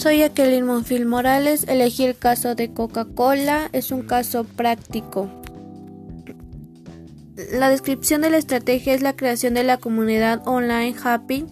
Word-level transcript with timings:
Soy 0.00 0.20
Jacqueline 0.20 0.64
Monfil 0.64 1.04
Morales. 1.04 1.66
Elegí 1.68 2.06
el 2.06 2.16
caso 2.16 2.54
de 2.54 2.72
Coca-Cola. 2.72 3.68
Es 3.74 3.90
un 3.90 4.00
caso 4.00 4.44
práctico. 4.44 5.28
La 7.52 7.68
descripción 7.68 8.22
de 8.22 8.30
la 8.30 8.38
estrategia 8.38 8.94
es 8.94 9.02
la 9.02 9.14
creación 9.14 9.52
de 9.52 9.62
la 9.62 9.76
comunidad 9.76 10.40
online 10.48 10.94
Happy. 11.04 11.44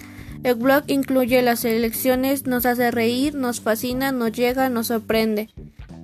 El 0.44 0.54
blog 0.54 0.84
incluye 0.86 1.42
las 1.42 1.66
elecciones, 1.66 2.46
nos 2.46 2.64
hace 2.64 2.90
reír, 2.90 3.34
nos 3.34 3.60
fascina, 3.60 4.12
nos 4.12 4.32
llega, 4.32 4.70
nos 4.70 4.86
sorprende. 4.86 5.50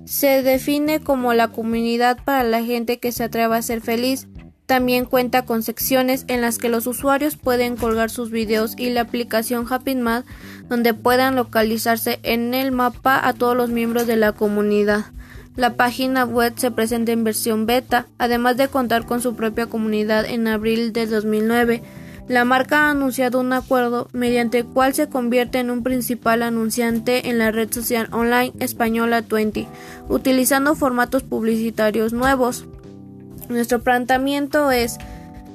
Se 0.05 0.43
define 0.43 0.99
como 0.99 1.33
la 1.33 1.47
comunidad 1.47 2.19
para 2.25 2.43
la 2.43 2.63
gente 2.63 2.99
que 2.99 3.11
se 3.11 3.23
atreva 3.23 3.57
a 3.57 3.63
ser 3.63 3.81
feliz. 3.81 4.27
También 4.65 5.05
cuenta 5.05 5.45
con 5.45 5.61
secciones 5.61 6.25
en 6.27 6.41
las 6.41 6.57
que 6.57 6.69
los 6.69 6.87
usuarios 6.87 7.37
pueden 7.37 7.75
colgar 7.75 8.09
sus 8.09 8.31
videos 8.31 8.73
y 8.77 8.89
la 8.89 9.01
aplicación 9.01 9.67
HappyMad 9.67 10.23
donde 10.67 10.93
puedan 10.95 11.35
localizarse 11.35 12.19
en 12.23 12.53
el 12.53 12.71
mapa 12.71 13.19
a 13.27 13.33
todos 13.33 13.55
los 13.55 13.69
miembros 13.69 14.07
de 14.07 14.15
la 14.15 14.31
comunidad. 14.31 15.05
La 15.55 15.75
página 15.75 16.25
web 16.25 16.53
se 16.57 16.71
presenta 16.71 17.11
en 17.13 17.23
versión 17.23 17.65
beta, 17.65 18.07
además 18.17 18.57
de 18.57 18.67
contar 18.67 19.05
con 19.05 19.21
su 19.21 19.35
propia 19.35 19.67
comunidad 19.67 20.25
en 20.25 20.47
abril 20.47 20.91
de 20.91 21.05
2009. 21.05 21.81
La 22.27 22.43
marca 22.43 22.87
ha 22.87 22.89
anunciado 22.89 23.39
un 23.39 23.53
acuerdo 23.53 24.09
mediante 24.11 24.59
el 24.59 24.65
cual 24.65 24.95
se 24.95 25.07
convierte 25.07 25.59
en 25.59 25.69
un 25.69 25.83
principal 25.83 26.41
anunciante 26.41 27.29
en 27.29 27.37
la 27.37 27.51
red 27.51 27.71
social 27.71 28.09
online 28.11 28.51
española 28.59 29.21
20, 29.21 29.67
utilizando 30.09 30.75
formatos 30.75 31.21
publicitarios 31.21 32.13
nuevos. 32.13 32.65
Nuestro 33.49 33.83
planteamiento 33.83 34.71
es 34.71 34.97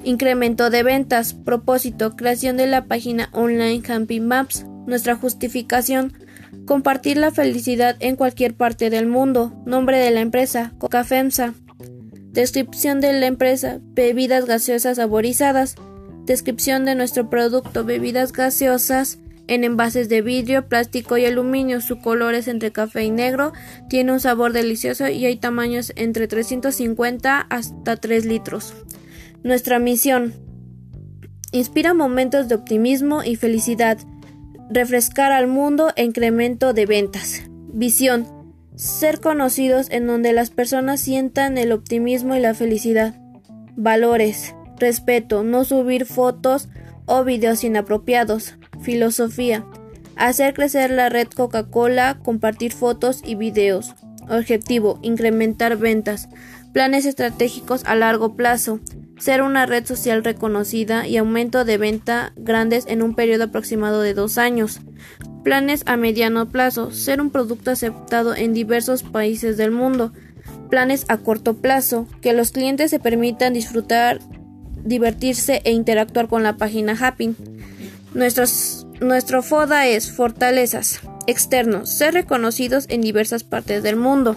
incremento 0.04 0.70
de 0.70 0.82
ventas, 0.82 1.34
propósito, 1.34 2.16
creación 2.16 2.56
de 2.56 2.66
la 2.66 2.84
página 2.84 3.28
online 3.32 3.82
Camping 3.82 4.22
Maps, 4.22 4.64
nuestra 4.86 5.16
justificación, 5.16 6.12
compartir 6.66 7.16
la 7.16 7.30
felicidad 7.30 7.96
en 8.00 8.16
cualquier 8.16 8.54
parte 8.54 8.90
del 8.90 9.06
mundo, 9.06 9.52
nombre 9.66 9.98
de 9.98 10.10
la 10.10 10.20
empresa, 10.20 10.72
Coca 10.78 11.04
FEMSA, 11.04 11.54
descripción 12.32 13.00
de 13.00 13.12
la 13.12 13.26
empresa, 13.26 13.78
bebidas 13.82 14.46
gaseosas 14.46 14.96
saborizadas, 14.96 15.74
descripción 16.24 16.84
de 16.84 16.94
nuestro 16.94 17.28
producto, 17.28 17.84
bebidas 17.84 18.32
gaseosas, 18.32 19.18
en 19.50 19.64
envases 19.64 20.08
de 20.08 20.22
vidrio, 20.22 20.68
plástico 20.68 21.18
y 21.18 21.26
aluminio. 21.26 21.82
Su 21.82 21.98
color 21.98 22.34
es 22.34 22.48
entre 22.48 22.72
café 22.72 23.04
y 23.04 23.10
negro, 23.10 23.52
tiene 23.88 24.12
un 24.12 24.20
sabor 24.20 24.52
delicioso 24.52 25.08
y 25.08 25.26
hay 25.26 25.36
tamaños 25.36 25.92
entre 25.96 26.28
350 26.28 27.40
hasta 27.40 27.96
3 27.96 28.24
litros. 28.24 28.72
Nuestra 29.42 29.78
misión 29.78 30.32
inspira 31.52 31.92
momentos 31.92 32.48
de 32.48 32.54
optimismo 32.54 33.24
y 33.24 33.36
felicidad, 33.36 33.98
refrescar 34.70 35.32
al 35.32 35.48
mundo 35.48 35.90
e 35.96 36.04
incremento 36.04 36.72
de 36.72 36.86
ventas. 36.86 37.42
Visión 37.72 38.26
ser 38.76 39.20
conocidos 39.20 39.88
en 39.90 40.06
donde 40.06 40.32
las 40.32 40.50
personas 40.50 41.00
sientan 41.00 41.58
el 41.58 41.72
optimismo 41.72 42.36
y 42.36 42.40
la 42.40 42.54
felicidad. 42.54 43.20
Valores 43.76 44.54
respeto, 44.80 45.44
no 45.44 45.64
subir 45.64 46.06
fotos 46.06 46.68
o 47.06 47.22
videos 47.22 47.62
inapropiados. 47.62 48.56
Filosofía. 48.82 49.64
Hacer 50.16 50.54
crecer 50.54 50.90
la 50.90 51.08
red 51.08 51.28
Coca-Cola, 51.28 52.18
compartir 52.22 52.72
fotos 52.72 53.22
y 53.24 53.34
videos. 53.34 53.94
Objetivo. 54.28 54.98
Incrementar 55.02 55.76
ventas. 55.76 56.28
Planes 56.72 57.06
estratégicos 57.06 57.84
a 57.84 57.94
largo 57.94 58.36
plazo. 58.36 58.80
Ser 59.18 59.42
una 59.42 59.66
red 59.66 59.84
social 59.86 60.22
reconocida 60.24 61.06
y 61.06 61.16
aumento 61.16 61.64
de 61.64 61.78
venta 61.78 62.32
grandes 62.36 62.84
en 62.86 63.02
un 63.02 63.14
periodo 63.14 63.44
aproximado 63.44 64.00
de 64.02 64.14
dos 64.14 64.38
años. 64.38 64.80
Planes 65.42 65.82
a 65.86 65.96
mediano 65.96 66.48
plazo. 66.48 66.90
Ser 66.92 67.20
un 67.20 67.30
producto 67.30 67.70
aceptado 67.70 68.34
en 68.34 68.54
diversos 68.54 69.02
países 69.02 69.56
del 69.56 69.72
mundo. 69.72 70.12
Planes 70.70 71.06
a 71.08 71.16
corto 71.18 71.54
plazo. 71.54 72.06
Que 72.20 72.32
los 72.32 72.52
clientes 72.52 72.90
se 72.90 73.00
permitan 73.00 73.52
disfrutar, 73.52 74.20
divertirse 74.84 75.60
e 75.64 75.72
interactuar 75.72 76.28
con 76.28 76.42
la 76.42 76.56
página 76.56 76.96
Happy. 76.98 77.34
Nuestros, 78.14 78.86
nuestro 79.00 79.42
FODA 79.42 79.86
es 79.86 80.10
fortalezas 80.10 81.00
externos, 81.26 81.88
ser 81.88 82.14
reconocidos 82.14 82.86
en 82.88 83.02
diversas 83.02 83.44
partes 83.44 83.82
del 83.82 83.96
mundo. 83.96 84.36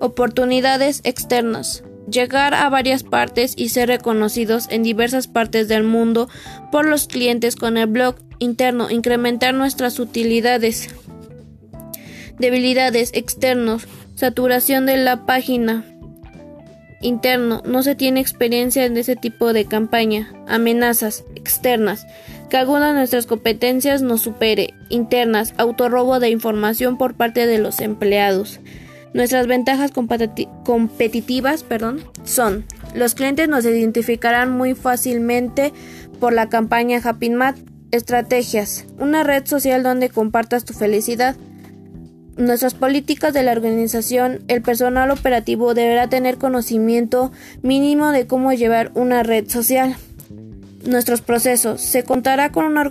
Oportunidades 0.00 1.00
externas, 1.04 1.84
llegar 2.10 2.54
a 2.54 2.68
varias 2.68 3.04
partes 3.04 3.54
y 3.56 3.68
ser 3.68 3.88
reconocidos 3.88 4.66
en 4.70 4.82
diversas 4.82 5.28
partes 5.28 5.68
del 5.68 5.84
mundo 5.84 6.28
por 6.72 6.86
los 6.86 7.06
clientes 7.06 7.54
con 7.54 7.76
el 7.76 7.86
blog 7.86 8.16
interno, 8.40 8.90
incrementar 8.90 9.54
nuestras 9.54 9.98
utilidades. 10.00 10.88
Debilidades 12.38 13.10
externos, 13.14 13.86
saturación 14.14 14.86
de 14.86 14.96
la 14.96 15.24
página 15.24 15.84
interno, 17.00 17.62
no 17.64 17.82
se 17.82 17.94
tiene 17.94 18.20
experiencia 18.20 18.84
en 18.84 18.96
ese 18.96 19.16
tipo 19.16 19.52
de 19.52 19.66
campaña. 19.66 20.32
Amenazas 20.46 21.24
externas, 21.34 22.06
que 22.50 22.56
alguna 22.56 22.88
de 22.88 22.94
nuestras 22.94 23.26
competencias 23.26 24.02
nos 24.02 24.22
supere. 24.22 24.74
Internas, 24.88 25.54
autorrobo 25.56 26.20
de 26.20 26.30
información 26.30 26.98
por 26.98 27.14
parte 27.14 27.46
de 27.46 27.58
los 27.58 27.80
empleados. 27.80 28.60
Nuestras 29.14 29.46
ventajas 29.46 29.90
competitivas 29.92 31.62
perdón, 31.62 32.02
son 32.24 32.66
los 32.94 33.14
clientes 33.14 33.48
nos 33.48 33.64
identificarán 33.64 34.50
muy 34.50 34.74
fácilmente 34.74 35.72
por 36.20 36.32
la 36.32 36.48
campaña 36.48 37.00
Happy 37.02 37.30
Mat. 37.30 37.56
Estrategias. 37.90 38.84
Una 38.98 39.22
red 39.22 39.46
social 39.46 39.82
donde 39.82 40.10
compartas 40.10 40.66
tu 40.66 40.74
felicidad. 40.74 41.36
Nuestras 42.38 42.74
políticas 42.74 43.34
de 43.34 43.42
la 43.42 43.52
organización, 43.52 44.44
el 44.48 44.62
personal 44.62 45.10
operativo 45.10 45.74
deberá 45.74 46.08
tener 46.08 46.38
conocimiento 46.38 47.32
mínimo 47.62 48.12
de 48.12 48.26
cómo 48.26 48.52
llevar 48.52 48.92
una 48.94 49.24
red 49.24 49.48
social 49.50 49.96
nuestros 50.84 51.20
procesos. 51.20 51.80
Se 51.80 52.04
contará 52.04 52.52
con 52.52 52.64
una, 52.64 52.82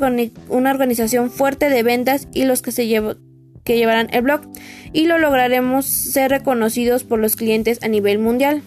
organización 0.69 1.31
fuerte 1.31 1.69
de 1.69 1.83
ventas 1.83 2.27
y 2.33 2.45
los 2.45 2.61
que 2.61 2.71
se 2.71 2.87
que 3.63 3.77
llevarán 3.77 4.07
el 4.11 4.21
blog 4.21 4.41
y 4.93 5.05
lo 5.05 5.17
lograremos 5.17 5.85
ser 5.85 6.31
reconocidos 6.31 7.03
por 7.03 7.19
los 7.19 7.35
clientes 7.35 7.79
a 7.83 7.87
nivel 7.87 8.19
mundial. 8.19 8.61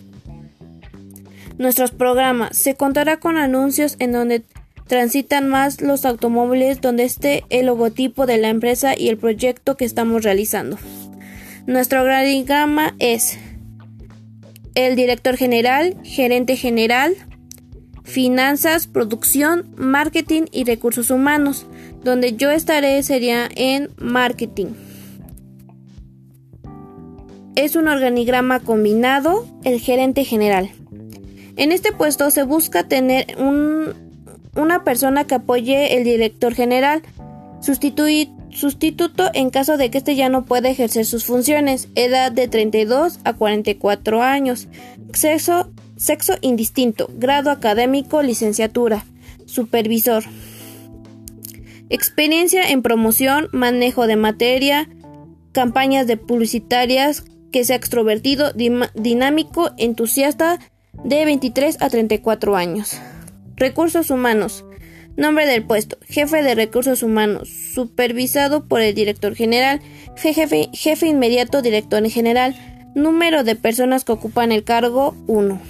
Nuestros 1.58 1.90
programas. 1.90 2.56
Se 2.56 2.74
contará 2.74 3.18
con 3.18 3.36
anuncios 3.36 3.96
en 3.98 4.12
donde 4.12 4.44
transitan 4.90 5.48
más 5.48 5.82
los 5.82 6.04
automóviles 6.04 6.80
donde 6.80 7.04
esté 7.04 7.44
el 7.48 7.66
logotipo 7.66 8.26
de 8.26 8.38
la 8.38 8.48
empresa 8.48 8.98
y 8.98 9.08
el 9.08 9.18
proyecto 9.18 9.76
que 9.76 9.84
estamos 9.84 10.24
realizando. 10.24 10.78
Nuestro 11.68 12.00
organigrama 12.00 12.96
es 12.98 13.38
el 14.74 14.96
director 14.96 15.36
general, 15.36 15.96
gerente 16.02 16.56
general, 16.56 17.14
finanzas, 18.02 18.88
producción, 18.88 19.72
marketing 19.76 20.46
y 20.50 20.64
recursos 20.64 21.12
humanos. 21.12 21.68
Donde 22.02 22.32
yo 22.32 22.50
estaré 22.50 23.00
sería 23.04 23.48
en 23.54 23.90
marketing. 23.96 24.72
Es 27.54 27.76
un 27.76 27.86
organigrama 27.86 28.58
combinado, 28.58 29.46
el 29.62 29.78
gerente 29.78 30.24
general. 30.24 30.72
En 31.56 31.70
este 31.70 31.92
puesto 31.92 32.32
se 32.32 32.42
busca 32.42 32.88
tener 32.88 33.36
una 34.54 34.84
persona 34.84 35.26
que 35.26 35.36
apoye 35.36 35.96
el 35.96 36.04
director 36.04 36.54
general, 36.54 37.02
sustituto 37.60 39.30
en 39.34 39.50
caso 39.50 39.76
de 39.76 39.90
que 39.90 39.98
éste 39.98 40.16
ya 40.16 40.28
no 40.28 40.44
pueda 40.44 40.68
ejercer 40.68 41.04
sus 41.04 41.24
funciones, 41.24 41.88
edad 41.94 42.32
de 42.32 42.48
32 42.48 43.20
a 43.24 43.34
44 43.34 44.22
años, 44.22 44.68
sexo 45.12 45.70
Sexo 46.00 46.36
indistinto. 46.40 47.10
Grado 47.18 47.50
académico, 47.50 48.22
licenciatura. 48.22 49.04
Supervisor. 49.44 50.24
Experiencia 51.90 52.70
en 52.70 52.80
promoción, 52.80 53.48
manejo 53.52 54.06
de 54.06 54.16
materia, 54.16 54.88
campañas 55.52 56.06
de 56.06 56.16
publicitarias, 56.16 57.24
que 57.52 57.64
sea 57.64 57.76
extrovertido, 57.76 58.50
dinámico, 58.94 59.72
entusiasta, 59.76 60.58
de 61.04 61.26
23 61.26 61.82
a 61.82 61.90
34 61.90 62.56
años. 62.56 62.98
Recursos 63.60 64.10
humanos. 64.10 64.64
Nombre 65.18 65.46
del 65.46 65.62
puesto. 65.62 65.98
Jefe 66.08 66.42
de 66.42 66.54
recursos 66.54 67.02
humanos. 67.02 67.50
Supervisado 67.50 68.64
por 68.66 68.80
el 68.80 68.94
director 68.94 69.34
general. 69.34 69.82
Jefe, 70.16 71.06
inmediato, 71.06 71.60
director 71.60 72.02
general. 72.08 72.56
Número 72.94 73.44
de 73.44 73.56
personas 73.56 74.04
que 74.04 74.12
ocupan 74.12 74.50
el 74.50 74.64
cargo 74.64 75.14
1. 75.26 75.60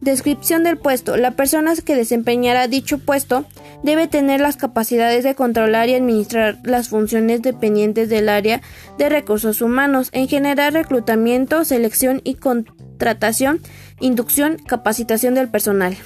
Descripción 0.00 0.62
del 0.62 0.78
puesto. 0.78 1.16
La 1.16 1.32
persona 1.32 1.74
que 1.84 1.96
desempeñará 1.96 2.68
dicho 2.68 2.98
puesto 2.98 3.44
debe 3.82 4.06
tener 4.06 4.40
las 4.40 4.56
capacidades 4.56 5.24
de 5.24 5.34
controlar 5.34 5.88
y 5.88 5.94
administrar 5.94 6.58
las 6.62 6.90
funciones 6.90 7.42
dependientes 7.42 8.08
del 8.08 8.28
área 8.28 8.62
de 8.98 9.08
recursos 9.08 9.62
humanos, 9.62 10.10
en 10.12 10.28
general 10.28 10.74
reclutamiento, 10.74 11.64
selección 11.64 12.20
y 12.22 12.34
contratación, 12.34 13.60
inducción, 13.98 14.58
capacitación 14.64 15.34
del 15.34 15.48
personal. 15.48 15.96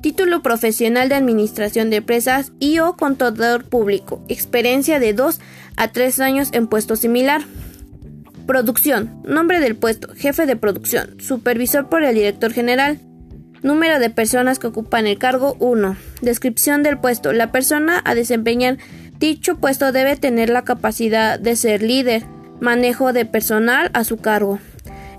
Título 0.00 0.42
profesional 0.42 1.10
de 1.10 1.14
administración 1.14 1.90
de 1.90 1.96
empresas 1.96 2.52
y 2.58 2.78
o 2.78 2.96
contador 2.96 3.64
público. 3.64 4.24
Experiencia 4.28 4.98
de 4.98 5.12
2 5.12 5.40
a 5.76 5.88
3 5.88 6.20
años 6.20 6.48
en 6.52 6.68
puesto 6.68 6.96
similar. 6.96 7.42
Producción. 8.46 9.20
Nombre 9.26 9.60
del 9.60 9.76
puesto. 9.76 10.08
Jefe 10.14 10.46
de 10.46 10.56
producción. 10.56 11.20
Supervisor 11.20 11.90
por 11.90 12.02
el 12.02 12.14
director 12.14 12.50
general. 12.50 12.98
Número 13.62 13.98
de 13.98 14.08
personas 14.08 14.58
que 14.58 14.68
ocupan 14.68 15.06
el 15.06 15.18
cargo 15.18 15.54
1. 15.60 15.96
Descripción 16.22 16.82
del 16.82 16.98
puesto. 16.98 17.34
La 17.34 17.52
persona 17.52 18.00
a 18.02 18.14
desempeñar 18.14 18.78
dicho 19.18 19.58
puesto 19.58 19.92
debe 19.92 20.16
tener 20.16 20.48
la 20.48 20.64
capacidad 20.64 21.38
de 21.38 21.56
ser 21.56 21.82
líder. 21.82 22.24
Manejo 22.58 23.12
de 23.12 23.26
personal 23.26 23.90
a 23.92 24.04
su 24.04 24.16
cargo. 24.16 24.60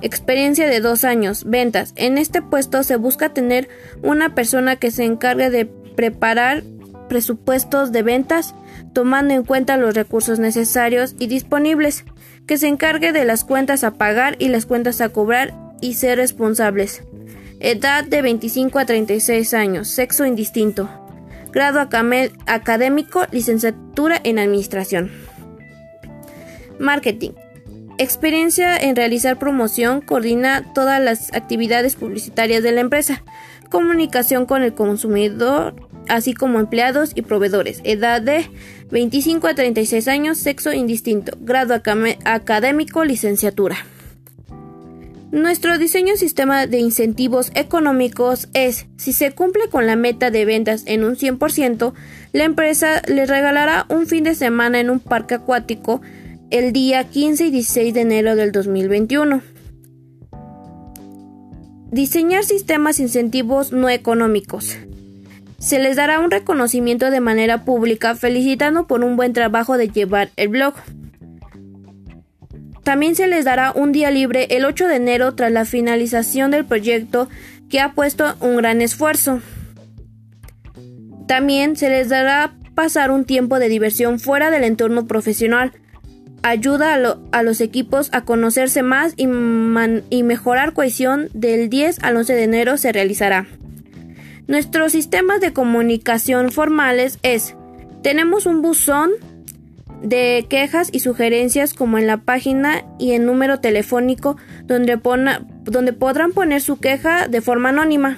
Experiencia 0.02 0.68
de 0.68 0.80
dos 0.80 1.04
años. 1.04 1.44
Ventas. 1.46 1.94
En 1.96 2.18
este 2.18 2.42
puesto 2.42 2.84
se 2.84 2.96
busca 2.96 3.30
tener 3.30 3.70
una 4.02 4.34
persona 4.34 4.76
que 4.76 4.92
se 4.92 5.04
encargue 5.04 5.50
de 5.50 5.66
preparar 5.66 6.64
presupuestos 7.08 7.92
de 7.92 8.04
ventas, 8.04 8.56
tomando 8.94 9.34
en 9.34 9.44
cuenta 9.44 9.78
los 9.78 9.94
recursos 9.94 10.40
necesarios 10.40 11.16
y 11.20 11.28
disponibles, 11.28 12.06
que 12.48 12.58
se 12.58 12.68
encargue 12.68 13.12
de 13.12 13.26
las 13.26 13.44
cuentas 13.44 13.84
a 13.84 13.96
pagar 13.96 14.38
y 14.40 14.48
las 14.48 14.66
cuentas 14.66 15.02
a 15.02 15.10
cobrar 15.10 15.54
y 15.82 15.96
ser 15.96 16.18
responsables. 16.18 17.04
Edad 17.60 18.06
de 18.06 18.22
25 18.22 18.80
a 18.80 18.86
36 18.86 19.54
años, 19.54 19.88
sexo 19.88 20.26
indistinto. 20.26 20.90
Grado 21.52 21.80
académico, 21.80 23.26
licenciatura 23.32 24.20
en 24.24 24.40
administración. 24.40 25.12
Marketing. 26.80 27.32
Experiencia 28.02 28.76
en 28.78 28.96
realizar 28.96 29.38
promoción, 29.38 30.02
coordina 30.02 30.74
todas 30.74 31.00
las 31.00 31.32
actividades 31.36 31.96
publicitarias 31.96 32.64
de 32.64 32.72
la 32.72 32.82
empresa. 32.82 33.24
Comunicación 33.70 34.48
con 34.48 34.64
el 34.64 34.74
consumidor, 34.74 35.76
así 36.10 36.34
como 36.34 36.60
empleados 36.60 37.12
y 37.14 37.22
proveedores. 37.22 37.80
Edad 37.84 38.20
de 38.24 38.50
25 38.90 39.46
a 39.46 39.54
36 39.54 40.08
años, 40.08 40.40
sexo 40.40 40.74
indistinto. 40.74 41.38
Grado 41.42 41.76
académico, 41.76 43.06
licenciatura. 43.06 43.78
Nuestro 45.32 45.78
diseño 45.78 46.18
sistema 46.18 46.66
de 46.66 46.80
incentivos 46.80 47.52
económicos 47.54 48.50
es, 48.56 48.88
si 48.98 49.14
se 49.14 49.32
cumple 49.34 49.70
con 49.70 49.86
la 49.86 49.96
meta 49.96 50.32
de 50.32 50.44
ventas 50.46 50.86
en 50.88 51.04
un 51.04 51.18
100%, 51.18 51.94
la 52.34 52.46
empresa 52.46 53.04
le 53.08 53.28
regalará 53.28 53.86
un 53.90 54.08
fin 54.08 54.24
de 54.24 54.34
semana 54.34 54.80
en 54.80 54.90
un 54.90 55.00
parque 55.00 55.36
acuático 55.36 56.02
el 56.52 56.74
día 56.74 57.06
15 57.06 57.46
y 57.46 57.52
16 57.52 57.94
de 57.94 58.02
enero 58.02 58.36
del 58.36 58.52
2021. 58.52 59.42
Diseñar 61.92 62.44
sistemas 62.44 63.00
incentivos 63.00 63.72
no 63.72 63.90
económicos. 63.90 64.78
Se 65.60 65.80
les 65.80 65.96
dará 65.96 66.20
un 66.20 66.30
reconocimiento 66.30 67.10
de 67.10 67.22
manera 67.22 67.64
pública 67.64 68.16
felicitando 68.16 68.86
por 68.86 69.04
un 69.06 69.16
buen 69.16 69.32
trabajo 69.32 69.78
de 69.78 69.88
llevar 69.88 70.32
el 70.36 70.50
blog. 70.50 70.74
También 72.84 73.16
se 73.16 73.28
les 73.28 73.46
dará 73.46 73.72
un 73.72 73.94
día 73.94 74.12
libre 74.12 74.48
el 74.50 74.66
8 74.66 74.88
de 74.88 74.96
enero 74.96 75.36
tras 75.36 75.54
la 75.54 75.64
finalización 75.64 76.52
del 76.52 76.66
proyecto 76.66 77.30
que 77.70 77.80
ha 77.80 77.94
puesto 77.94 78.36
un 78.42 78.58
gran 78.58 78.82
esfuerzo. 78.82 79.40
También 81.28 81.78
se 81.78 81.90
les 81.90 82.10
dará 82.10 82.58
pasar 82.76 83.10
un 83.12 83.24
tiempo 83.24 83.58
de 83.58 83.70
diversión 83.70 84.20
fuera 84.20 84.52
del 84.52 84.66
entorno 84.66 85.08
profesional, 85.08 85.72
ayuda 86.44 86.98
a, 87.32 87.44
los 87.44 87.62
equipos 87.62 88.10
a 88.14 88.26
conocerse 88.26 88.84
más 88.84 89.14
y, 89.18 89.28
y 90.10 90.24
mejorar 90.24 90.74
cohesión 90.74 91.30
del 91.34 91.70
10 91.70 92.04
al 92.04 92.18
11 92.18 92.34
de 92.34 92.44
enero 92.44 92.78
se 92.78 92.92
realizará. 92.92 93.48
Nuestros 94.48 94.92
sistemas 94.92 95.40
de 95.40 95.54
comunicación 95.54 96.52
formales 96.52 97.20
es, 97.24 97.56
tenemos 98.02 98.46
un 98.46 98.62
buzón 98.62 99.12
de 100.02 100.48
quejas 100.50 100.90
y 100.92 101.00
sugerencias 101.00 101.74
como 101.74 101.98
en 101.98 102.08
la 102.08 102.18
página 102.18 102.84
y 102.98 103.12
en 103.12 103.26
número 103.26 103.60
telefónico 103.60 104.36
donde, 104.66 105.00
donde 105.64 105.94
podrán 105.94 106.32
poner 106.32 106.62
su 106.62 106.80
queja 106.80 107.28
de 107.28 107.42
forma 107.42 107.70
anónima. 107.70 108.18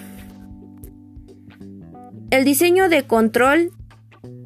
El 2.31 2.45
diseño 2.45 2.89
de 2.89 3.03
control 3.03 3.71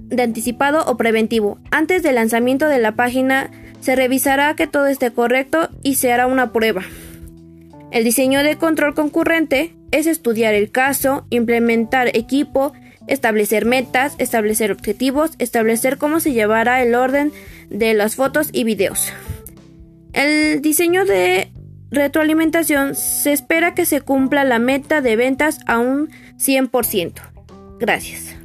de 0.10 0.24
anticipado 0.24 0.84
o 0.86 0.98
preventivo. 0.98 1.60
Antes 1.72 2.02
del 2.04 2.16
lanzamiento 2.16 2.68
de 2.68 2.80
la 2.80 2.96
página 2.96 3.52
se 3.80 3.96
revisará 3.96 4.56
que 4.56 4.68
todo 4.68 4.88
esté 4.88 5.12
correcto 5.12 5.70
y 5.84 5.96
se 5.96 6.12
hará 6.12 6.28
una 6.28 6.52
prueba. 6.52 6.84
El 7.92 8.04
diseño 8.04 8.44
de 8.44 8.58
control 8.58 8.94
concurrente 8.96 9.76
es 9.92 10.08
estudiar 10.08 10.54
el 10.54 10.72
caso, 10.72 11.26
implementar 11.30 12.16
equipo, 12.16 12.74
establecer 13.08 13.66
metas, 13.66 14.16
establecer 14.18 14.72
objetivos, 14.72 15.32
establecer 15.40 15.98
cómo 15.98 16.20
se 16.20 16.34
llevará 16.34 16.82
el 16.84 16.96
orden 16.96 17.32
de 17.70 17.94
las 17.94 18.16
fotos 18.16 18.50
y 18.52 18.64
videos. 18.64 19.12
El 20.14 20.62
diseño 20.62 21.06
de 21.06 21.52
retroalimentación 21.90 22.96
se 22.96 23.32
espera 23.32 23.74
que 23.74 23.86
se 23.86 24.02
cumpla 24.02 24.44
la 24.44 24.60
meta 24.60 25.02
de 25.02 25.16
ventas 25.16 25.60
a 25.66 25.80
un 25.80 26.10
100%. 26.38 27.14
Gracias. 27.80 28.36